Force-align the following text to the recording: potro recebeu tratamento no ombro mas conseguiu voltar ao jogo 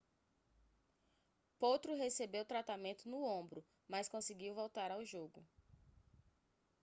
potro 1.59 1.93
recebeu 1.95 2.43
tratamento 2.45 3.07
no 3.07 3.23
ombro 3.23 3.63
mas 3.87 4.09
conseguiu 4.09 4.55
voltar 4.55 4.89
ao 4.91 5.05
jogo 5.05 5.45